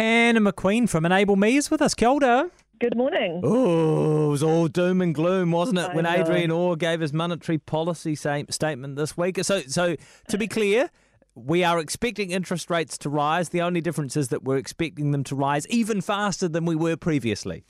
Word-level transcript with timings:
Hannah 0.00 0.40
McQueen 0.40 0.88
from 0.88 1.04
Enable 1.04 1.36
Me 1.36 1.56
is 1.56 1.70
with 1.70 1.82
us. 1.82 1.94
Kia 1.94 2.08
ora. 2.08 2.50
Good 2.78 2.96
morning. 2.96 3.42
Oh, 3.44 4.28
it 4.28 4.30
was 4.30 4.42
all 4.42 4.66
doom 4.66 5.02
and 5.02 5.14
gloom, 5.14 5.50
wasn't 5.50 5.80
it, 5.80 5.90
I 5.90 5.94
when 5.94 6.04
know. 6.04 6.14
Adrian 6.14 6.50
Orr 6.50 6.74
gave 6.76 7.00
his 7.00 7.12
monetary 7.12 7.58
policy 7.58 8.14
statement 8.14 8.96
this 8.96 9.18
week? 9.18 9.44
So, 9.44 9.60
so 9.60 9.96
to 10.28 10.38
be 10.38 10.48
clear, 10.48 10.88
we 11.34 11.64
are 11.64 11.78
expecting 11.78 12.30
interest 12.30 12.70
rates 12.70 12.96
to 12.96 13.10
rise. 13.10 13.50
The 13.50 13.60
only 13.60 13.82
difference 13.82 14.16
is 14.16 14.28
that 14.28 14.42
we're 14.42 14.56
expecting 14.56 15.10
them 15.10 15.22
to 15.24 15.34
rise 15.34 15.68
even 15.68 16.00
faster 16.00 16.48
than 16.48 16.64
we 16.64 16.76
were 16.76 16.96
previously. 16.96 17.66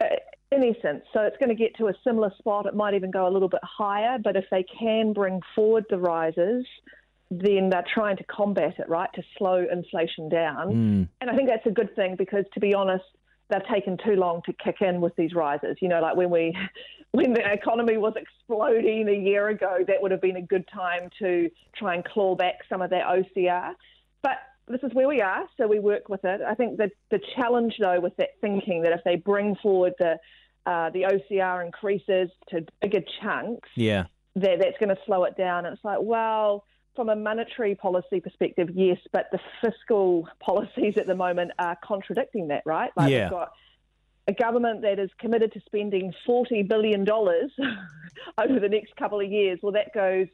Uh, 0.00 0.06
in 0.50 0.64
essence, 0.64 1.04
so 1.12 1.20
it's 1.20 1.36
going 1.36 1.50
to 1.50 1.54
get 1.54 1.76
to 1.76 1.88
a 1.88 1.94
similar 2.02 2.32
spot. 2.38 2.64
It 2.64 2.74
might 2.74 2.94
even 2.94 3.10
go 3.10 3.28
a 3.28 3.30
little 3.30 3.50
bit 3.50 3.60
higher, 3.62 4.16
but 4.24 4.36
if 4.36 4.46
they 4.50 4.64
can 4.80 5.12
bring 5.12 5.42
forward 5.54 5.84
the 5.90 5.98
rises, 5.98 6.64
then 7.30 7.70
they're 7.70 7.84
trying 7.92 8.16
to 8.18 8.24
combat 8.24 8.74
it, 8.78 8.88
right, 8.88 9.10
to 9.14 9.22
slow 9.36 9.64
inflation 9.70 10.28
down. 10.28 11.08
And 11.20 11.30
I 11.30 11.36
think 11.36 11.48
that's 11.48 11.66
a 11.66 11.70
good 11.70 11.94
thing 11.96 12.14
because, 12.16 12.44
to 12.54 12.60
be 12.60 12.74
honest, 12.74 13.04
they've 13.50 13.66
taken 13.72 13.96
too 14.04 14.14
long 14.16 14.42
to 14.46 14.52
kick 14.52 14.76
in 14.80 15.00
with 15.00 15.14
these 15.16 15.34
rises. 15.34 15.76
You 15.80 15.88
know, 15.88 16.00
like 16.00 16.16
when 16.16 16.30
we, 16.30 16.56
when 17.12 17.32
the 17.32 17.52
economy 17.52 17.96
was 17.96 18.14
exploding 18.16 19.08
a 19.08 19.12
year 19.12 19.48
ago, 19.48 19.78
that 19.86 20.00
would 20.00 20.10
have 20.10 20.20
been 20.20 20.36
a 20.36 20.42
good 20.42 20.66
time 20.72 21.10
to 21.18 21.50
try 21.76 21.94
and 21.94 22.04
claw 22.04 22.34
back 22.36 22.56
some 22.68 22.80
of 22.82 22.90
that 22.90 23.04
OCR. 23.06 23.72
But 24.22 24.38
this 24.68 24.80
is 24.82 24.92
where 24.94 25.08
we 25.08 25.20
are, 25.20 25.44
so 25.56 25.66
we 25.66 25.78
work 25.78 26.08
with 26.08 26.24
it. 26.24 26.40
I 26.42 26.54
think 26.54 26.78
that 26.78 26.90
the 27.10 27.20
challenge, 27.36 27.74
though, 27.80 28.00
with 28.00 28.16
that 28.16 28.30
thinking 28.40 28.82
that 28.82 28.92
if 28.92 29.00
they 29.04 29.16
bring 29.16 29.56
forward 29.56 29.94
the 29.98 30.18
uh, 30.66 30.90
the 30.90 31.02
OCR 31.02 31.64
increases 31.64 32.28
to 32.48 32.66
bigger 32.82 33.00
chunks, 33.22 33.68
Yeah. 33.76 34.06
that 34.34 34.58
that's 34.58 34.76
going 34.80 34.88
to 34.88 34.98
slow 35.06 35.22
it 35.22 35.36
down. 35.36 35.64
And 35.64 35.74
it's 35.74 35.84
like, 35.84 35.98
well, 36.00 36.64
from 36.96 37.08
a 37.10 37.14
monetary 37.16 37.74
policy 37.74 38.20
perspective, 38.20 38.70
yes, 38.74 38.98
but 39.12 39.26
the 39.30 39.38
fiscal 39.62 40.28
policies 40.40 40.94
at 40.96 41.06
the 41.06 41.14
moment 41.14 41.52
are 41.58 41.76
contradicting 41.84 42.48
that, 42.48 42.62
right? 42.66 42.90
Like 42.96 43.10
Yeah. 43.10 43.24
we've 43.24 43.30
got 43.30 43.52
a 44.28 44.32
government 44.32 44.82
that 44.82 44.98
is 44.98 45.10
committed 45.20 45.52
to 45.52 45.60
spending 45.66 46.12
$40 46.26 46.66
billion 46.66 47.08
over 48.38 48.58
the 48.60 48.68
next 48.68 48.96
couple 48.96 49.20
of 49.20 49.30
years. 49.30 49.60
Well, 49.62 49.72
that 49.72 49.92
goes 49.94 50.26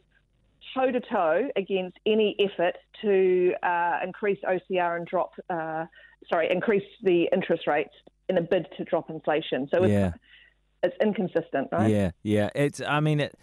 toe 0.74 0.90
to 0.90 1.00
toe 1.00 1.50
against 1.56 1.98
any 2.06 2.36
effort 2.38 2.76
to 3.02 3.52
uh, 3.62 3.98
increase 4.04 4.38
OCR 4.48 4.96
and 4.96 5.06
drop, 5.06 5.32
uh, 5.50 5.84
sorry, 6.30 6.48
increase 6.50 6.84
the 7.02 7.28
interest 7.32 7.66
rates 7.66 7.92
in 8.28 8.38
a 8.38 8.40
bid 8.42 8.66
to 8.78 8.84
drop 8.84 9.10
inflation. 9.10 9.68
So 9.74 9.82
it's, 9.82 9.92
Yeah. 9.92 10.12
it's 10.82 10.96
inconsistent, 11.02 11.68
right? 11.72 11.90
Yeah, 11.90 12.12
yeah. 12.22 12.48
It's. 12.54 12.80
I 12.80 13.00
mean, 13.00 13.20
it. 13.20 13.34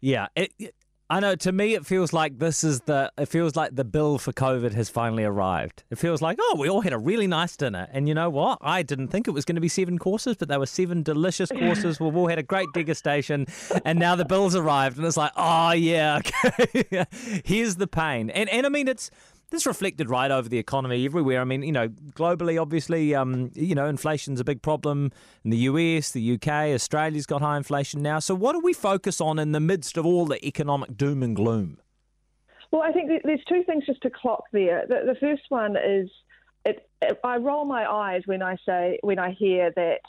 Yeah. 0.00 0.28
It. 0.36 0.52
it- 0.58 0.74
I 1.12 1.20
know. 1.20 1.34
To 1.34 1.52
me, 1.52 1.74
it 1.74 1.84
feels 1.84 2.14
like 2.14 2.38
this 2.38 2.64
is 2.64 2.80
the. 2.80 3.12
It 3.18 3.26
feels 3.26 3.54
like 3.54 3.76
the 3.76 3.84
bill 3.84 4.16
for 4.16 4.32
COVID 4.32 4.72
has 4.72 4.88
finally 4.88 5.24
arrived. 5.24 5.84
It 5.90 5.98
feels 5.98 6.22
like, 6.22 6.38
oh, 6.40 6.56
we 6.58 6.70
all 6.70 6.80
had 6.80 6.94
a 6.94 6.98
really 6.98 7.26
nice 7.26 7.54
dinner, 7.54 7.86
and 7.92 8.08
you 8.08 8.14
know 8.14 8.30
what? 8.30 8.56
I 8.62 8.82
didn't 8.82 9.08
think 9.08 9.28
it 9.28 9.32
was 9.32 9.44
going 9.44 9.56
to 9.56 9.60
be 9.60 9.68
seven 9.68 9.98
courses, 9.98 10.38
but 10.38 10.48
there 10.48 10.58
were 10.58 10.64
seven 10.64 11.02
delicious 11.02 11.50
courses. 11.58 12.00
We've 12.00 12.16
all 12.16 12.28
had 12.28 12.38
a 12.38 12.42
great 12.42 12.68
degustation, 12.74 13.46
and 13.84 13.98
now 13.98 14.16
the 14.16 14.24
bill's 14.24 14.56
arrived, 14.56 14.96
and 14.96 15.06
it's 15.06 15.18
like, 15.18 15.32
oh 15.36 15.72
yeah, 15.72 16.20
okay. 16.40 17.04
Here's 17.44 17.76
the 17.76 17.86
pain, 17.86 18.30
and 18.30 18.48
and 18.48 18.64
I 18.64 18.70
mean, 18.70 18.88
it's. 18.88 19.10
This 19.52 19.66
reflected 19.66 20.08
right 20.08 20.30
over 20.30 20.48
the 20.48 20.56
economy 20.56 21.04
everywhere. 21.04 21.38
I 21.38 21.44
mean, 21.44 21.62
you 21.62 21.72
know, 21.72 21.88
globally, 21.88 22.58
obviously, 22.58 23.14
um, 23.14 23.50
you 23.52 23.74
know, 23.74 23.84
inflation's 23.84 24.40
a 24.40 24.44
big 24.44 24.62
problem 24.62 25.12
in 25.44 25.50
the 25.50 25.58
US, 25.58 26.10
the 26.12 26.34
UK, 26.36 26.48
Australia's 26.74 27.26
got 27.26 27.42
high 27.42 27.58
inflation 27.58 28.00
now. 28.00 28.18
So, 28.18 28.34
what 28.34 28.54
do 28.54 28.60
we 28.60 28.72
focus 28.72 29.20
on 29.20 29.38
in 29.38 29.52
the 29.52 29.60
midst 29.60 29.98
of 29.98 30.06
all 30.06 30.24
the 30.24 30.42
economic 30.44 30.96
doom 30.96 31.22
and 31.22 31.36
gloom? 31.36 31.76
Well, 32.70 32.80
I 32.80 32.92
think 32.92 33.10
there's 33.24 33.44
two 33.46 33.62
things 33.64 33.84
just 33.84 34.00
to 34.02 34.10
clock 34.10 34.44
there. 34.52 34.86
The, 34.88 35.12
the 35.12 35.18
first 35.20 35.42
one 35.50 35.76
is 35.76 36.08
it, 36.64 36.88
I 37.22 37.36
roll 37.36 37.66
my 37.66 37.84
eyes 37.86 38.22
when 38.24 38.42
I 38.42 38.56
say 38.64 39.00
when 39.02 39.18
I 39.18 39.32
hear 39.32 39.70
that 39.76 40.00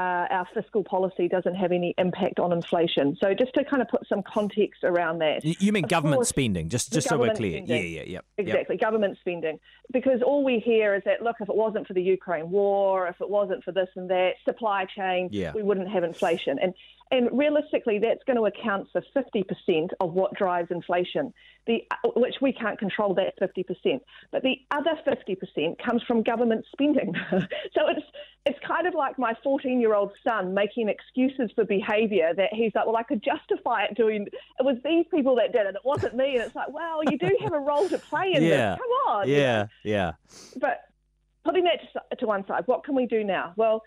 uh, 0.00 0.26
our 0.30 0.48
fiscal 0.54 0.82
policy 0.82 1.28
doesn't 1.28 1.54
have 1.54 1.72
any 1.72 1.94
impact 1.98 2.38
on 2.38 2.52
inflation. 2.52 3.16
So 3.20 3.34
just 3.34 3.52
to 3.54 3.64
kind 3.64 3.82
of 3.82 3.88
put 3.88 4.06
some 4.08 4.22
context 4.22 4.82
around 4.84 5.18
that. 5.18 5.44
You 5.44 5.72
mean 5.72 5.84
Of 5.84 5.90
government 5.90 6.16
course, 6.20 6.28
spending, 6.28 6.68
just 6.68 6.92
just 6.92 7.08
so 7.08 7.18
we're 7.18 7.34
clear. 7.34 7.58
spending. 7.64 7.76
Yeah, 7.76 7.82
yeah, 7.82 8.02
yeah. 8.02 8.12
Yep. 8.12 8.24
Exactly, 8.38 8.76
government 8.76 9.18
spending. 9.20 9.58
Because 9.92 10.22
all 10.22 10.42
we 10.44 10.58
hear 10.58 10.94
is 10.94 11.02
that, 11.04 11.22
look, 11.22 11.36
if 11.40 11.48
it 11.48 11.54
wasn't 11.54 11.86
for 11.86 11.94
the 11.94 12.02
Ukraine 12.02 12.50
war, 12.50 13.08
if 13.08 13.20
it 13.20 13.28
wasn't 13.28 13.62
for 13.64 13.72
this 13.72 13.88
and 13.96 14.08
that, 14.10 14.34
supply 14.44 14.86
chain, 14.96 15.28
Yeah. 15.32 15.52
we 15.54 15.62
wouldn't 15.62 15.88
have 15.90 16.04
inflation. 16.04 16.58
And 16.60 16.74
and 17.12 17.28
realistically, 17.36 17.98
that's 17.98 18.22
going 18.24 18.36
to 18.36 18.44
account 18.46 18.86
for 18.92 19.02
50% 19.16 19.88
of 19.98 20.12
what 20.12 20.32
drives 20.34 20.70
inflation, 20.70 21.34
the, 21.66 21.82
which 22.14 22.36
we 22.40 22.52
can't 22.52 22.78
control 22.78 23.14
that 23.14 23.34
50%. 23.40 23.98
But 24.30 24.42
the 24.44 24.56
other 24.70 24.92
50% 25.04 25.76
comes 25.84 26.02
from 26.04 26.22
government 26.22 26.64
spending. 26.72 27.12
so 27.32 27.88
it's, 27.88 28.06
it's 28.46 28.58
kind 28.64 28.86
of 28.86 28.94
like 28.94 29.18
my 29.18 29.34
14 29.42 29.80
year 29.80 29.89
old 29.94 30.12
son 30.26 30.54
making 30.54 30.88
excuses 30.88 31.50
for 31.54 31.64
behaviour 31.64 32.32
that 32.36 32.52
he's 32.52 32.72
like, 32.74 32.86
well, 32.86 32.96
I 32.96 33.02
could 33.02 33.22
justify 33.22 33.84
it 33.84 33.96
doing, 33.96 34.26
it 34.26 34.64
was 34.64 34.76
these 34.84 35.06
people 35.12 35.36
that 35.36 35.52
did 35.52 35.66
it, 35.66 35.74
it 35.74 35.84
wasn't 35.84 36.16
me. 36.16 36.34
And 36.36 36.44
it's 36.44 36.54
like, 36.54 36.70
well, 36.70 37.02
you 37.04 37.18
do 37.18 37.36
have 37.42 37.52
a 37.52 37.58
role 37.58 37.88
to 37.88 37.98
play 37.98 38.32
in 38.34 38.42
Yeah. 38.42 38.70
this. 38.70 38.78
Come 38.78 38.90
on. 39.14 39.28
Yeah, 39.28 39.66
yeah. 39.84 40.12
But 40.60 40.82
putting 41.44 41.64
that 41.64 41.80
to, 42.10 42.16
to 42.16 42.26
one 42.26 42.46
side, 42.46 42.64
what 42.66 42.84
can 42.84 42.94
we 42.94 43.06
do 43.06 43.24
now? 43.24 43.52
Well, 43.56 43.82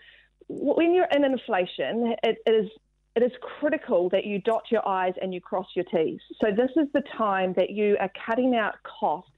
when 0.48 0.94
you're 0.94 1.08
in 1.14 1.24
inflation, 1.24 2.14
it 2.22 2.38
is 2.46 2.70
it 3.16 3.22
is 3.22 3.32
critical 3.60 4.08
that 4.08 4.24
you 4.24 4.40
dot 4.40 4.64
your 4.72 4.86
I's 4.88 5.14
and 5.22 5.32
you 5.32 5.40
cross 5.40 5.68
your 5.76 5.84
T's. 5.84 6.20
So 6.42 6.50
this 6.50 6.70
is 6.76 6.88
the 6.92 7.02
time 7.16 7.54
that 7.56 7.70
you 7.70 7.96
are 8.00 8.10
cutting 8.26 8.56
out 8.56 8.74
costs 8.82 9.30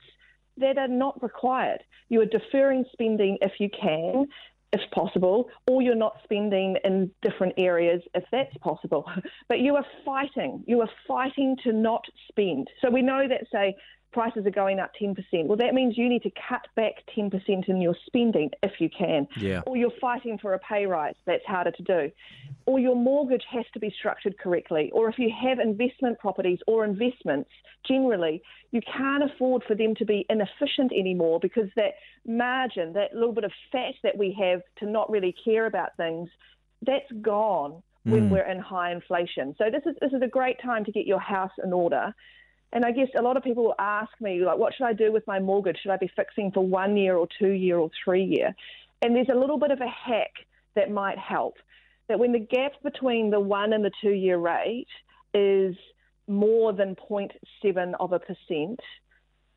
that 0.56 0.78
are 0.78 0.88
not 0.88 1.22
required. 1.22 1.82
You 2.08 2.22
are 2.22 2.26
deferring 2.26 2.86
spending 2.92 3.36
if 3.42 3.52
you 3.60 3.68
can. 3.68 4.28
If 4.76 4.90
possible, 4.90 5.48
or 5.66 5.80
you're 5.80 5.94
not 5.94 6.16
spending 6.24 6.76
in 6.84 7.10
different 7.22 7.54
areas 7.56 8.02
if 8.14 8.24
that's 8.30 8.56
possible. 8.58 9.04
But 9.48 9.60
you 9.60 9.76
are 9.76 9.86
fighting. 10.04 10.52
You 10.66 10.80
are 10.82 10.90
fighting 11.06 11.56
to 11.64 11.72
not 11.72 12.04
spend. 12.28 12.68
So 12.82 12.90
we 12.90 13.00
know 13.00 13.22
that, 13.28 13.42
say, 13.50 13.74
prices 14.12 14.46
are 14.46 14.50
going 14.50 14.78
up 14.78 14.92
10%. 15.00 15.16
Well, 15.46 15.56
that 15.58 15.74
means 15.74 15.98
you 15.98 16.08
need 16.08 16.22
to 16.22 16.30
cut 16.48 16.66
back 16.74 16.94
10% 17.16 17.68
in 17.68 17.80
your 17.80 17.94
spending 18.06 18.50
if 18.62 18.72
you 18.78 18.88
can. 18.88 19.28
Yeah. 19.36 19.60
Or 19.66 19.76
you're 19.76 19.92
fighting 20.00 20.38
for 20.38 20.54
a 20.54 20.58
pay 20.58 20.86
rise. 20.86 21.14
That's 21.26 21.44
harder 21.44 21.70
to 21.72 21.82
do. 21.82 22.10
Or 22.64 22.78
your 22.78 22.96
mortgage 22.96 23.44
has 23.50 23.64
to 23.74 23.80
be 23.80 23.94
structured 23.98 24.38
correctly. 24.38 24.90
Or 24.92 25.08
if 25.08 25.18
you 25.18 25.30
have 25.42 25.58
investment 25.58 26.18
properties 26.18 26.58
or 26.66 26.84
investments, 26.84 27.50
generally, 27.86 28.42
you 28.70 28.80
can't 28.80 29.22
afford 29.22 29.62
for 29.64 29.74
them 29.74 29.94
to 29.96 30.04
be 30.04 30.26
inefficient 30.30 30.92
anymore 30.92 31.38
because 31.40 31.68
that 31.76 31.94
margin, 32.26 32.94
that 32.94 33.14
little 33.14 33.32
bit 33.32 33.44
of 33.44 33.52
fat 33.70 33.94
that 34.02 34.16
we 34.16 34.36
have 34.40 34.62
to 34.78 34.86
not 34.86 35.10
really 35.10 35.34
care 35.44 35.66
about 35.66 35.96
things, 35.96 36.28
that's 36.82 37.10
gone 37.20 37.82
when 38.04 38.28
hmm. 38.28 38.30
we're 38.30 38.48
in 38.48 38.60
high 38.60 38.92
inflation. 38.92 39.54
So 39.58 39.64
this 39.70 39.82
is 39.84 39.96
this 40.00 40.12
is 40.12 40.22
a 40.22 40.28
great 40.28 40.56
time 40.62 40.84
to 40.84 40.92
get 40.92 41.06
your 41.06 41.18
house 41.18 41.50
in 41.62 41.72
order. 41.72 42.14
And 42.76 42.84
I 42.84 42.90
guess 42.90 43.08
a 43.18 43.22
lot 43.22 43.38
of 43.38 43.42
people 43.42 43.74
ask 43.78 44.10
me, 44.20 44.44
like, 44.44 44.58
what 44.58 44.74
should 44.74 44.84
I 44.84 44.92
do 44.92 45.10
with 45.10 45.26
my 45.26 45.40
mortgage? 45.40 45.78
Should 45.82 45.92
I 45.92 45.96
be 45.96 46.10
fixing 46.14 46.52
for 46.52 46.60
one 46.62 46.94
year 46.94 47.16
or 47.16 47.26
two 47.38 47.48
year 47.48 47.78
or 47.78 47.88
three 48.04 48.22
year? 48.22 48.54
And 49.00 49.16
there's 49.16 49.30
a 49.32 49.34
little 49.34 49.58
bit 49.58 49.70
of 49.70 49.80
a 49.80 49.88
hack 49.88 50.32
that 50.74 50.90
might 50.90 51.16
help. 51.16 51.54
That 52.10 52.18
when 52.18 52.32
the 52.32 52.38
gap 52.38 52.72
between 52.82 53.30
the 53.30 53.40
one 53.40 53.72
and 53.72 53.82
the 53.82 53.90
two 54.02 54.10
year 54.10 54.36
rate 54.36 54.88
is 55.32 55.74
more 56.28 56.74
than 56.74 56.96
0.7 56.96 57.94
of 57.98 58.12
a 58.12 58.18
percent, 58.18 58.78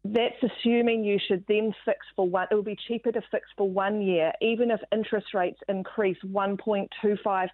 that's 0.05 0.41
assuming 0.41 1.03
you 1.03 1.19
should 1.27 1.43
then 1.49 1.73
fix 1.83 1.99
for 2.15 2.25
one. 2.25 2.47
It 2.49 2.55
will 2.55 2.63
be 2.63 2.77
cheaper 2.87 3.11
to 3.11 3.21
fix 3.31 3.49
for 3.57 3.69
one 3.69 4.01
year, 4.01 4.31
even 4.41 4.71
if 4.71 4.79
interest 4.93 5.33
rates 5.33 5.59
increase 5.67 6.17
1.25% 6.25 7.49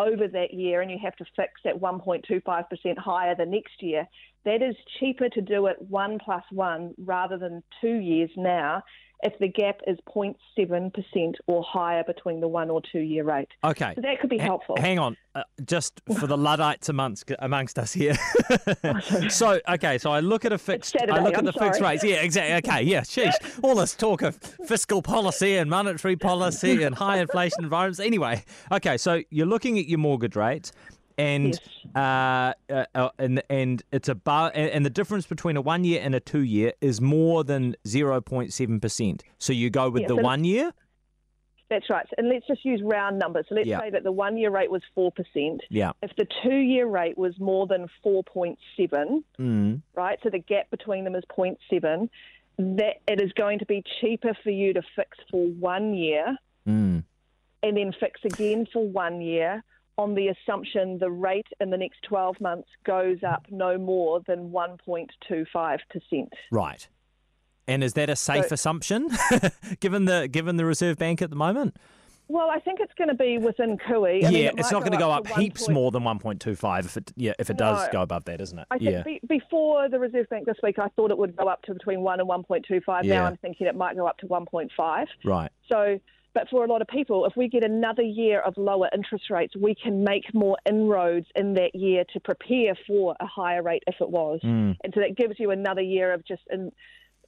over 0.00 0.26
that 0.28 0.54
year, 0.54 0.80
and 0.80 0.90
you 0.90 0.98
have 1.02 1.14
to 1.16 1.24
fix 1.36 1.52
at 1.66 1.78
1.25% 1.78 2.98
higher 2.98 3.34
the 3.34 3.46
next 3.46 3.80
year. 3.82 4.08
That 4.44 4.62
is 4.62 4.74
cheaper 4.98 5.28
to 5.28 5.40
do 5.40 5.66
it 5.66 5.76
one 5.88 6.18
plus 6.24 6.44
one 6.50 6.94
rather 6.98 7.36
than 7.36 7.62
two 7.80 7.96
years 7.96 8.30
now 8.36 8.82
if 9.22 9.38
the 9.38 9.48
gap 9.48 9.80
is 9.86 9.98
0.7% 10.08 11.34
or 11.46 11.62
higher 11.62 12.02
between 12.04 12.40
the 12.40 12.48
one 12.48 12.70
or 12.70 12.80
two 12.80 13.00
year 13.00 13.24
rate. 13.24 13.48
Okay. 13.62 13.92
So 13.94 14.00
that 14.00 14.20
could 14.20 14.30
be 14.30 14.38
Ha- 14.38 14.44
helpful. 14.44 14.76
hang 14.78 14.98
on, 14.98 15.16
uh, 15.34 15.42
just 15.64 16.00
for 16.18 16.26
the 16.26 16.36
Luddites 16.36 16.88
amongst 16.88 17.30
amongst 17.40 17.78
us 17.78 17.92
here. 17.92 18.14
so 19.28 19.60
okay, 19.68 19.98
so 19.98 20.10
I 20.10 20.20
look 20.20 20.44
at 20.44 20.52
a 20.52 20.58
fixed. 20.58 20.96
I 21.00 21.20
look 21.20 21.34
at 21.34 21.38
I'm 21.40 21.44
the 21.44 21.52
fixed 21.52 21.80
rates. 21.80 22.02
Yeah, 22.04 22.16
exactly. 22.16 22.70
Okay, 22.70 22.82
yeah. 22.82 23.00
Sheesh, 23.02 23.34
all 23.62 23.74
this 23.74 23.94
talk 23.94 24.22
of 24.22 24.36
fiscal 24.66 25.02
policy 25.02 25.56
and 25.56 25.68
monetary 25.70 26.16
policy 26.16 26.82
and 26.82 26.94
high 26.94 27.18
inflation 27.18 27.64
environments. 27.64 28.00
Anyway, 28.00 28.44
okay, 28.72 28.96
so 28.96 29.22
you're 29.30 29.46
looking 29.46 29.78
at 29.78 29.86
your 29.90 29.98
mortgage 29.98 30.36
rates. 30.36 30.72
And 31.18 31.60
uh, 31.94 32.54
uh, 32.70 32.84
uh, 32.94 33.10
and 33.18 33.42
and 33.50 33.82
it's 33.92 34.08
about 34.08 34.52
and, 34.54 34.70
and 34.70 34.86
the 34.86 34.90
difference 34.90 35.26
between 35.26 35.58
a 35.58 35.60
one 35.60 35.84
year 35.84 36.00
and 36.02 36.14
a 36.14 36.20
two 36.20 36.40
year 36.44 36.72
is 36.80 37.02
more 37.02 37.44
than 37.44 37.76
zero 37.86 38.22
point 38.22 38.54
seven 38.54 38.80
percent. 38.80 39.22
So 39.38 39.52
you 39.52 39.68
go 39.68 39.90
with 39.90 40.02
Yeah, 40.02 40.08
the 40.08 40.16
one 40.16 40.44
year. 40.44 40.72
That's 41.68 41.90
right. 41.90 42.06
And 42.16 42.28
let's 42.28 42.46
just 42.48 42.64
use 42.64 42.80
round 42.82 43.18
numbers. 43.18 43.44
So 43.48 43.54
let's 43.54 43.68
Yeah. 43.68 43.78
say 43.80 43.90
that 43.90 44.02
the 44.02 44.10
one 44.10 44.36
year 44.38 44.50
rate 44.50 44.70
was 44.72 44.82
4%. 44.96 45.60
Yeah. 45.68 45.92
If 46.02 46.10
the 46.16 46.26
two 46.42 46.56
year 46.56 46.86
rate 46.86 47.16
was 47.16 47.38
more 47.38 47.68
than 47.68 47.86
4.7, 48.04 49.22
Mm. 49.38 49.82
right, 49.94 50.18
so 50.24 50.30
the 50.30 50.40
gap 50.40 50.68
between 50.70 51.04
them 51.04 51.14
is 51.14 51.22
0.7, 51.28 52.08
that 52.58 52.96
it 53.06 53.20
is 53.20 53.32
going 53.34 53.60
to 53.60 53.66
be 53.66 53.84
cheaper 54.00 54.34
for 54.42 54.50
you 54.50 54.72
to 54.72 54.82
fix 54.96 55.16
for 55.30 55.46
one 55.46 55.94
year 55.94 56.36
Mm. 56.66 57.04
and 57.62 57.76
then 57.76 57.92
fix 58.00 58.20
again 58.24 58.66
for 58.72 58.84
one 58.88 59.20
year 59.20 59.62
on 60.00 60.14
the 60.14 60.28
assumption 60.28 60.98
the 60.98 61.10
rate 61.10 61.46
in 61.60 61.70
the 61.70 61.76
next 61.76 62.02
12 62.08 62.40
months 62.40 62.68
goes 62.84 63.18
up 63.22 63.44
no 63.50 63.76
more 63.78 64.20
than 64.26 64.50
1.25%. 64.50 66.28
Right. 66.50 66.88
And 67.68 67.84
is 67.84 67.92
that 67.94 68.10
a 68.10 68.16
safe 68.16 68.46
So- 68.48 68.54
assumption, 68.54 69.08
given 69.80 70.06
the 70.06 70.28
given 70.28 70.56
the 70.56 70.64
Reserve 70.64 70.96
Bank 70.96 71.22
at 71.22 71.30
the 71.30 71.36
moment? 71.36 71.76
Well, 72.26 72.48
I 72.48 72.60
think 72.60 72.78
it's 72.80 72.92
going 72.96 73.08
to 73.08 73.14
be 73.14 73.38
within. 73.38 73.76
I 73.88 73.92
mean, 73.98 74.20
yeah, 74.22 74.28
it 74.50 74.54
it's 74.58 74.70
not 74.70 74.80
going 74.80 74.92
to 74.92 74.98
go 74.98 75.10
up 75.10 75.28
up 75.28 75.34
to 75.34 75.40
heaps 75.40 75.66
1. 75.66 75.74
more 75.74 75.90
than 75.90 76.02
1.25 76.04 76.84
if 76.84 76.96
it 76.96 77.12
yeah 77.16 77.32
if 77.40 77.50
it 77.50 77.56
does 77.56 77.86
No. 77.86 77.92
go 77.92 78.02
above 78.02 78.24
that, 78.26 78.40
isn't 78.40 78.58
it? 78.58 78.66
I 78.70 78.78
think 78.78 78.90
yeah. 78.90 79.02
be, 79.02 79.20
before 79.28 79.88
the 79.88 79.98
Reserve 79.98 80.28
Bank 80.30 80.46
this 80.46 80.56
week, 80.62 80.78
I 80.78 80.88
thought 80.90 81.10
it 81.10 81.18
would 81.18 81.36
go 81.36 81.48
up 81.48 81.62
to 81.62 81.74
between 81.74 82.00
1 82.02 82.20
and 82.20 82.28
1.25. 82.28 83.04
Yeah. 83.04 83.14
Now 83.14 83.24
I'm 83.26 83.36
thinking 83.36 83.66
it 83.66 83.74
might 83.76 83.96
go 83.96 84.06
up 84.06 84.18
to 84.18 84.26
1.5. 84.26 85.06
right. 85.24 85.50
So, 85.68 85.98
but 86.34 86.48
for 86.48 86.64
a 86.64 86.68
lot 86.68 86.80
of 86.82 86.88
people, 86.88 87.26
if 87.26 87.32
we 87.36 87.48
get 87.48 87.64
another 87.64 88.02
year 88.02 88.40
of 88.40 88.56
lower 88.56 88.88
interest 88.94 89.30
rates, 89.30 89.54
we 89.56 89.74
can 89.74 90.04
make 90.04 90.32
more 90.32 90.56
inroads 90.68 91.26
in 91.34 91.54
that 91.54 91.74
year 91.74 92.04
to 92.12 92.20
prepare 92.20 92.74
for 92.86 93.16
a 93.20 93.26
higher 93.26 93.62
rate 93.62 93.82
if 93.86 93.96
it 94.00 94.10
was. 94.10 94.40
Mm. 94.44 94.76
And 94.84 94.94
so 94.94 95.00
that 95.00 95.16
gives 95.16 95.38
you 95.40 95.50
another 95.50 95.80
year 95.82 96.12
of 96.12 96.24
just 96.26 96.42
in, 96.50 96.70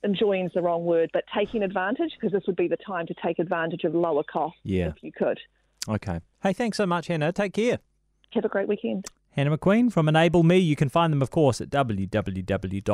enjoying 0.05 0.47
is 0.47 0.53
the 0.55 0.63
wrong 0.63 0.85
word, 0.85 1.11
but 1.13 1.25
taking 1.37 1.63
advantage 1.63 2.13
because 2.19 2.33
this 2.33 2.43
would 2.47 2.57
be 2.57 2.69
the 2.69 2.77
time 2.77 3.07
to 3.07 3.15
take 3.25 3.39
advantage 3.39 3.85
of 3.85 3.95
lower 3.95 4.23
costs 4.23 4.59
Yeah. 4.63 4.89
if 4.89 5.03
you 5.03 5.13
could. 5.13 5.39
Okay. 5.89 6.21
Hey, 6.43 6.53
thanks 6.53 6.77
so 6.77 6.87
much, 6.87 7.09
Hannah. 7.09 7.33
Take 7.33 7.55
care. 7.55 7.79
Have 8.31 8.45
a 8.45 8.49
great 8.49 8.69
weekend. 8.69 9.07
Hannah 9.31 9.57
McQueen 9.57 9.91
from 9.93 10.09
Enable 10.09 10.43
Me. 10.43 10.59
You 10.59 10.77
can 10.77 10.89
find 10.89 11.13
them, 11.13 11.23
of 11.23 11.31
course, 11.31 11.61
at 11.61 11.71
www.enable.me. 11.71 12.93